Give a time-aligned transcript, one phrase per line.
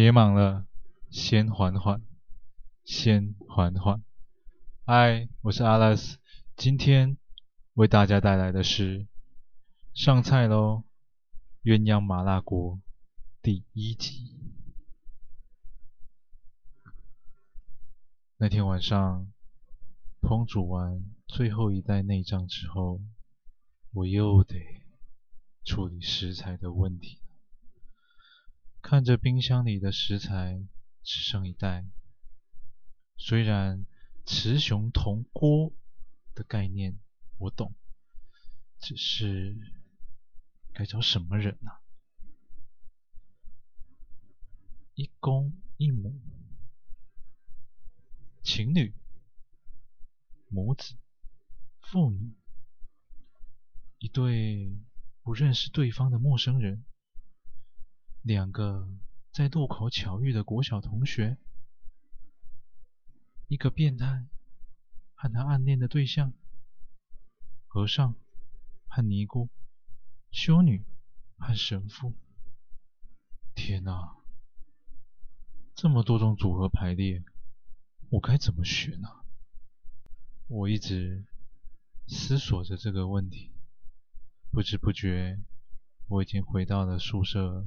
[0.00, 0.64] 别忙了，
[1.10, 2.00] 先缓缓，
[2.84, 4.00] 先缓缓。
[4.86, 6.18] 嗨，我是阿拉斯，
[6.54, 7.16] 今天
[7.74, 9.08] 为大家带来的是
[9.92, 10.84] 上菜喽，
[11.64, 12.80] 鸳鸯麻辣锅
[13.42, 14.36] 第一集。
[18.36, 19.26] 那天晚上，
[20.20, 23.00] 烹煮完最后一袋内脏之后，
[23.90, 24.54] 我又得
[25.64, 27.18] 处理食材的问题。
[28.80, 30.66] 看着冰箱里的食材
[31.02, 31.84] 只剩一袋，
[33.16, 33.84] 虽然
[34.24, 35.72] 雌雄同锅
[36.34, 36.98] 的概念
[37.38, 37.74] 我懂，
[38.78, 39.56] 只是
[40.72, 41.82] 该找什么人啊？
[44.94, 46.18] 一公一母，
[48.42, 48.94] 情侣、
[50.48, 50.96] 母子、
[51.80, 52.32] 父女，
[53.98, 54.72] 一对
[55.22, 56.84] 不认识对方的陌生人。
[58.22, 58.88] 两个
[59.32, 61.38] 在路口巧遇的国小同学，
[63.46, 64.26] 一个变态
[65.14, 66.32] 和他暗恋的对象，
[67.66, 68.14] 和尚
[68.86, 69.48] 和尼姑，
[70.30, 70.84] 修女
[71.38, 72.14] 和神父。
[73.54, 74.16] 天哪，
[75.74, 77.24] 这么多种组合排列，
[78.10, 79.08] 我该怎么选呢？
[80.48, 81.24] 我一直
[82.06, 83.52] 思索着这个问题，
[84.50, 85.40] 不知不觉，
[86.08, 87.66] 我已经回到了宿舍。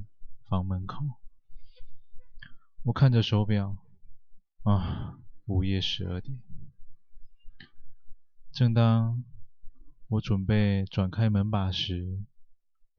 [0.52, 0.98] 房门口，
[2.82, 3.78] 我看着手表，
[4.64, 6.42] 啊，午夜十二点。
[8.52, 9.24] 正当
[10.08, 12.22] 我准备转开门把时，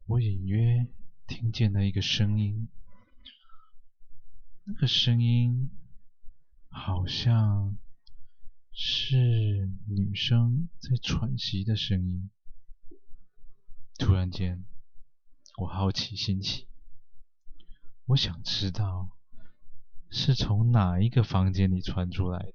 [0.07, 0.87] 我隐约
[1.27, 2.69] 听见了一个声音。
[4.63, 5.69] 那个声音
[6.69, 7.77] 好像
[8.71, 12.31] 是女生在喘息的声音。
[13.99, 14.65] 突然间，
[15.59, 16.67] 我好奇心起。
[18.05, 19.17] 我想知道
[20.09, 22.53] 是从哪一个房间里传出来的。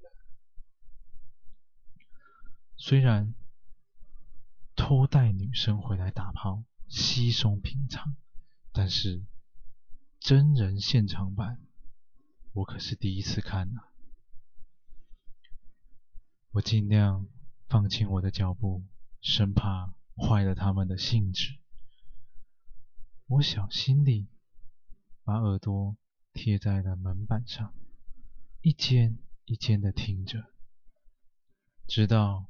[2.77, 3.33] 虽然
[4.75, 8.15] 偷带女生回来打炮稀松平常，
[8.71, 9.25] 但是
[10.19, 11.59] 真人现场版
[12.53, 13.81] 我可是第一次看呐。
[16.51, 17.27] 我尽量
[17.67, 18.83] 放轻我的脚步，
[19.19, 21.59] 生怕坏了他们的兴致。
[23.25, 24.27] 我小心地。
[25.29, 25.95] 把耳朵
[26.33, 27.71] 贴在了门板上，
[28.61, 30.51] 一间一间的听着，
[31.85, 32.47] 直到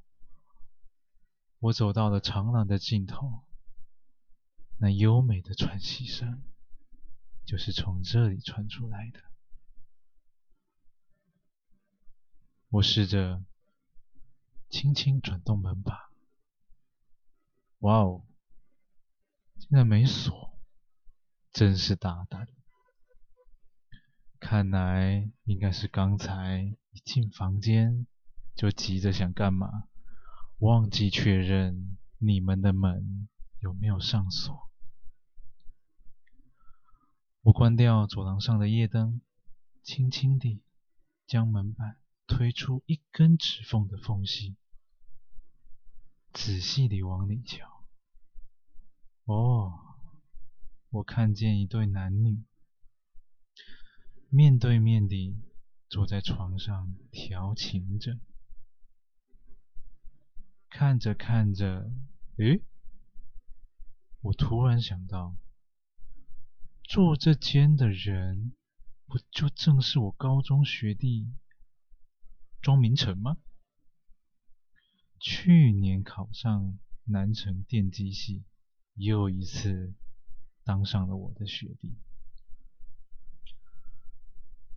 [1.58, 3.44] 我走到了长廊的尽头，
[4.78, 6.42] 那优美的喘息声
[7.46, 9.20] 就是从这里传出来的。
[12.70, 13.44] 我试着
[14.70, 16.14] 轻轻转动门把，
[17.80, 18.26] 哇哦，
[19.58, 20.58] 竟然没锁，
[21.52, 22.48] 真是大胆！
[24.40, 28.08] 看来应该是刚才一进房间
[28.56, 29.90] 就急着想干嘛，
[30.60, 33.28] 忘记确认你们的门
[33.60, 34.70] 有没有上锁。
[37.42, 39.22] 我关掉走廊上的夜灯，
[39.84, 40.64] 轻轻地
[41.28, 44.56] 将门板推出一根指缝的缝隙，
[46.34, 47.84] 仔细地往里瞧。
[49.26, 49.74] 哦，
[50.90, 52.44] 我看见一对男女。
[54.32, 55.36] 面对面地
[55.90, 58.20] 坐在床上调情着，
[60.70, 61.92] 看着看着，
[62.38, 62.62] 诶，
[64.22, 65.36] 我突然想到，
[66.84, 68.54] 坐这间的人
[69.08, 71.34] 不就正是我高中学弟
[72.62, 73.38] 庄明成吗？
[75.20, 78.44] 去年考上南城电机系，
[78.94, 79.96] 又一次
[80.64, 81.98] 当上了我的学弟。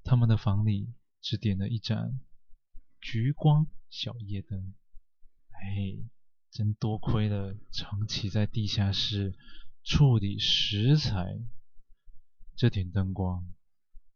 [0.04, 2.20] 他们的房里只点了一盏
[3.00, 4.74] 橘光小夜灯，
[5.50, 6.08] 哎，
[6.50, 9.34] 真多亏了长期在地下室
[9.84, 11.40] 处理食材，
[12.56, 13.52] 这点灯光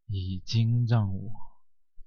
[0.06, 1.32] 已经让我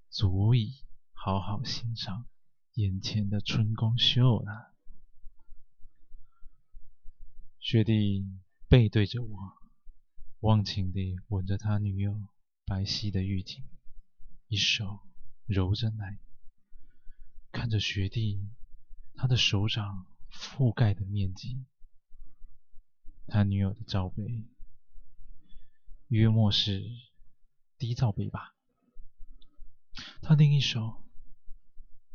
[0.10, 2.26] 足以好好欣赏
[2.74, 4.76] 眼前的春光秀了。
[7.60, 8.26] 雪弟
[8.68, 9.30] 背对着我，
[10.40, 12.28] 忘情地吻着他女友。
[12.70, 13.66] 白皙的玉颈，
[14.48, 15.00] 一手
[15.48, 16.20] 揉着奶，
[17.52, 18.48] 看着学弟
[19.16, 21.66] 他的手掌覆盖的面积，
[23.26, 24.46] 他女友的罩杯，
[26.10, 26.88] 约莫是
[27.80, 28.54] D 罩杯吧。
[30.22, 31.04] 他另一手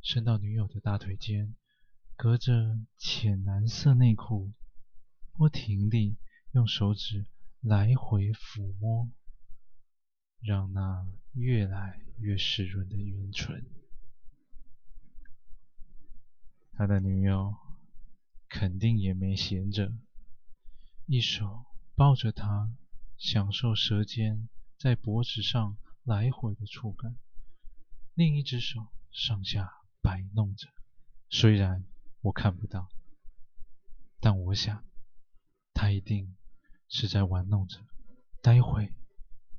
[0.03, 1.57] 伸到女友的大腿间，
[2.15, 4.53] 隔着浅蓝色内裤，
[5.33, 6.17] 不停地
[6.53, 7.27] 用手指
[7.61, 9.11] 来回抚摸。
[10.45, 13.65] 让那越来越湿润的阴唇。
[16.75, 17.57] 他的女友
[18.49, 19.93] 肯定也没闲着，
[21.07, 21.65] 一手
[21.95, 22.71] 抱着他，
[23.17, 27.17] 享受舌尖在脖子上来回的触感，
[28.13, 30.69] 另一只手上下摆弄着。
[31.31, 31.85] 虽然
[32.21, 32.91] 我看不到，
[34.21, 34.85] 但我想，
[35.73, 36.37] 他一定
[36.89, 37.81] 是在玩弄着
[38.43, 38.95] 待会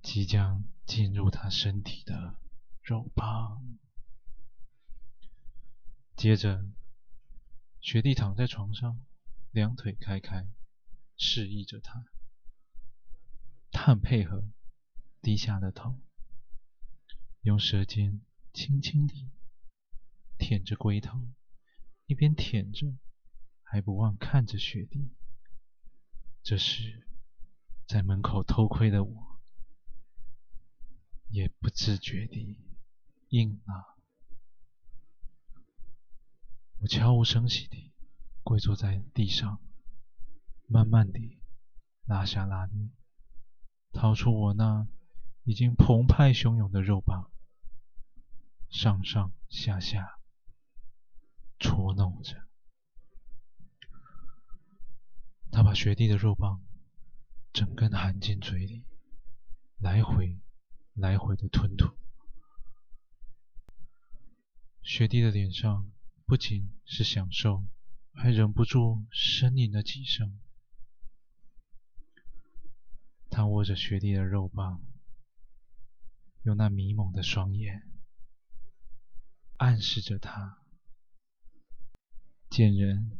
[0.03, 2.39] 即将进入他身体的
[2.81, 3.77] 肉棒。
[6.15, 6.65] 接着，
[7.81, 9.03] 学弟躺在床上，
[9.51, 10.47] 两腿开开，
[11.17, 12.05] 示意着他。
[13.71, 14.47] 他很配合，
[15.21, 15.99] 低下了头，
[17.41, 18.21] 用舌尖
[18.53, 19.29] 轻轻地
[20.37, 21.27] 舔着龟头。
[22.05, 22.95] 一边舔着，
[23.63, 25.11] 还不忘看着学弟。
[26.43, 27.07] 这时，
[27.87, 29.34] 在门口偷窥的我，
[31.29, 32.59] 也不自觉地
[33.29, 33.97] 硬了。
[36.79, 37.93] 我悄无声息地
[38.43, 39.61] 跪坐在地上，
[40.67, 41.39] 慢慢地
[42.05, 42.91] 拉下拉链，
[43.91, 44.87] 掏出我那
[45.43, 47.31] 已经澎湃汹涌的肉棒，
[48.69, 50.19] 上上下下。
[51.57, 52.49] 戳弄着，
[55.49, 56.61] 他把学弟的肉棒
[57.53, 58.83] 整根含进嘴里，
[59.79, 60.37] 来回
[60.95, 61.93] 来回的吞吐。
[64.81, 65.91] 学弟的脸上
[66.25, 67.65] 不仅是享受，
[68.13, 70.39] 还忍不住呻吟了几声。
[73.29, 74.81] 他握着学弟的肉棒，
[76.43, 77.91] 用那迷蒙的双眼
[79.57, 80.59] 暗示着他。
[82.49, 83.19] 贱人，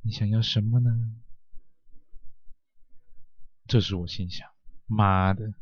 [0.00, 1.22] 你想要什么呢？
[3.68, 4.50] 这时我心想：
[4.86, 5.54] 妈的，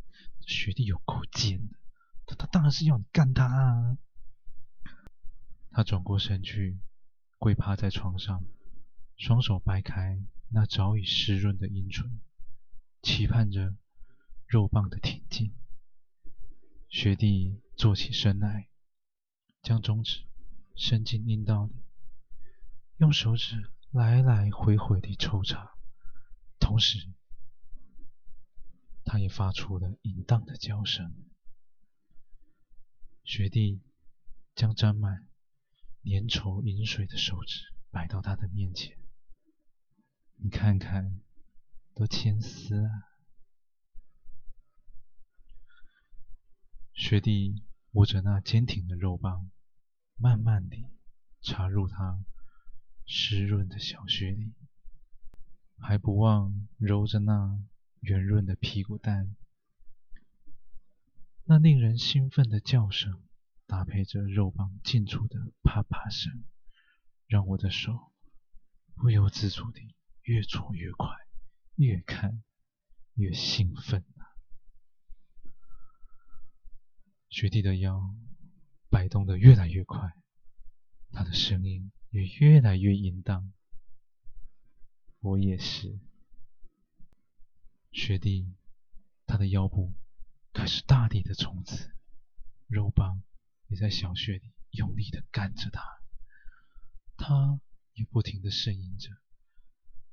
[0.46, 1.76] 学弟有够贱的，
[2.26, 3.98] 他他当然是要你干他啊！
[5.70, 6.78] 他转过身去，
[7.38, 8.44] 跪趴在床上，
[9.16, 12.20] 双手掰开那早已湿润的阴唇，
[13.02, 13.76] 期盼着
[14.46, 15.54] 肉棒的挺进。
[16.88, 18.68] 学弟坐起身来，
[19.62, 20.24] 将中指
[20.74, 21.74] 伸进阴道里。
[22.96, 25.74] 用手指来来回回地抽插，
[26.58, 27.08] 同时，
[29.10, 31.12] 他也发出了淫荡的叫声。
[33.24, 33.82] 学弟
[34.54, 35.26] 将沾满
[36.04, 38.96] 粘稠淫水的手指摆到他的面前，
[40.36, 41.20] 你看看，
[41.92, 42.92] 多牵丝啊！
[46.94, 49.50] 学弟握着那坚挺的肉棒，
[50.18, 50.88] 慢慢地
[51.40, 52.24] 插入他。
[53.06, 54.54] 湿润的小穴里，
[55.78, 57.60] 还不忘揉着那
[58.00, 59.36] 圆润的屁股蛋。
[61.44, 63.22] 那令人兴奋的叫声，
[63.66, 66.44] 搭配着肉棒进出的啪啪声，
[67.26, 68.12] 让我的手
[68.94, 71.08] 不由自主地越搓越快，
[71.76, 72.42] 越看
[73.14, 74.22] 越兴奋啊！
[77.28, 78.14] 学弟的腰
[78.88, 80.12] 摆动得越来越快，
[81.12, 81.92] 他的声音。
[82.12, 83.52] 也越来越淫荡，
[85.20, 86.00] 我也是。
[87.90, 88.54] 学弟，
[89.26, 89.92] 他的腰部
[90.52, 91.90] 开始大力的冲刺，
[92.66, 93.22] 肉棒
[93.68, 95.82] 也在小穴里用力的干着他，
[97.16, 97.60] 他
[97.94, 99.10] 也不停的呻吟着，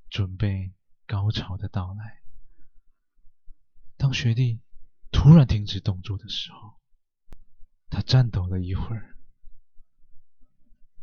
[0.09, 0.73] 准备
[1.05, 2.21] 高潮的到来。
[3.95, 4.61] 当学弟
[5.11, 6.79] 突然停止动作的时候，
[7.89, 9.17] 他颤抖了一会儿，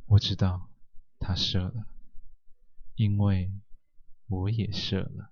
[0.07, 0.71] 我知道。
[1.27, 1.87] 他射了，
[2.97, 3.51] 因为
[4.27, 5.31] 我也射了。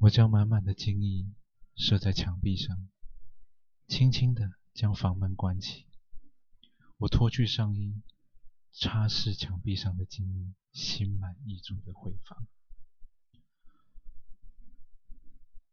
[0.00, 1.26] 我将满满的精液
[1.76, 2.88] 射在墙壁上，
[3.86, 5.86] 轻轻地将房门关起。
[6.96, 8.00] 我脱去上衣，
[8.72, 12.46] 擦拭墙壁上的精液，心满意足地回房。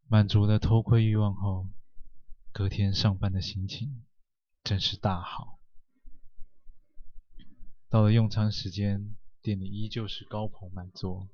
[0.10, 1.70] 满足了偷窥欲望后，
[2.52, 4.04] 隔天上班的心情
[4.62, 5.58] 真是大好。
[7.88, 11.30] 到了用餐时间，店里依旧是高朋满座。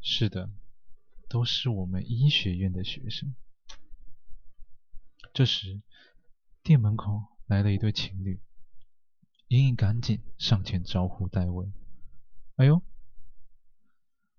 [0.00, 0.50] 是的，
[1.34, 3.34] 都是我们医学院的学生。
[5.32, 5.82] 这时，
[6.62, 8.40] 店门口来了一对情侣，
[9.48, 11.74] 莹莹赶紧上前招呼带问
[12.54, 12.80] ：“哎呦，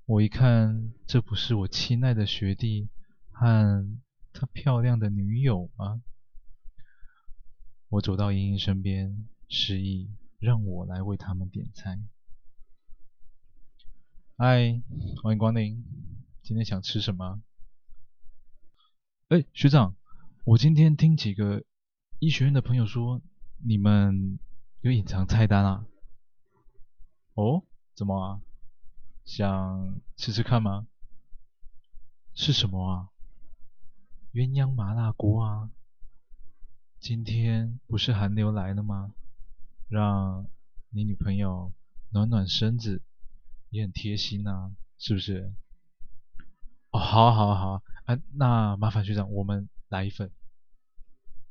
[0.06, 2.88] 我一看，这不是我亲爱的学弟
[3.30, 3.86] 和
[4.32, 6.02] 他漂亮的女友吗？”
[7.92, 10.16] 我走到莹莹身边，示意。
[10.40, 12.00] 让我来为他们点菜。
[14.38, 14.82] 嗨，
[15.24, 15.84] 欢迎光临，
[16.46, 17.42] 今天想吃什么？
[19.30, 19.96] 哎，学长，
[20.44, 21.64] 我今天听几个
[22.20, 23.20] 医学院的朋友说，
[23.66, 24.38] 你们
[24.82, 25.88] 有隐藏菜单啊？
[27.34, 27.64] 哦，
[27.96, 28.42] 怎么啊？
[29.26, 30.86] 想吃吃看吗？
[32.36, 33.10] 是什么啊？
[34.32, 35.72] 鸳鸯麻辣锅啊！
[37.00, 39.16] 今天不是寒流来了吗？
[39.90, 40.46] 让
[40.92, 41.74] 你女朋友
[42.12, 43.02] 暖暖身子，
[43.72, 45.52] 也很贴心啊，是不是？
[46.96, 50.32] 哦，好，好，好，啊，那麻烦学长，我们来一份。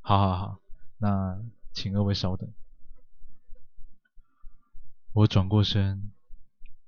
[0.00, 0.60] 好好好，
[0.96, 1.38] 那
[1.74, 2.50] 请二位稍等。
[5.12, 6.12] 我转过身，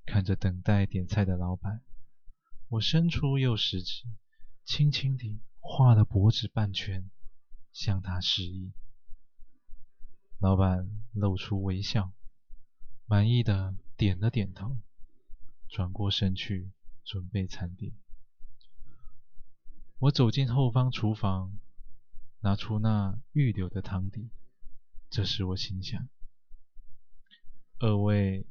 [0.06, 1.82] 看着等待点菜的老板，
[2.68, 4.04] 我伸出右食指，
[4.64, 7.10] 轻轻地画了脖子半圈，
[7.74, 8.72] 向他示意。
[10.38, 12.10] 老板露出微笑，
[13.04, 14.78] 满意的点了点头，
[15.68, 16.70] 转过身去
[17.04, 17.92] 准备餐点。
[19.98, 21.58] 我走进后方厨房，
[22.40, 24.28] 拿出那预留的汤底。
[25.08, 26.06] 这时我心想：
[27.78, 28.46] 二位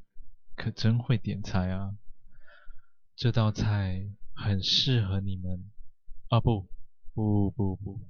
[0.55, 1.95] 可真会点菜啊！
[3.15, 5.71] 这道菜很适合你们。
[6.29, 6.67] 啊，不，
[7.13, 8.01] 不不不，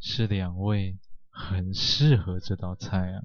[0.00, 0.98] 是两位
[1.28, 3.22] 很适合这道菜啊！